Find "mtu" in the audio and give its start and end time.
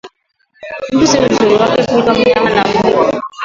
0.93-1.07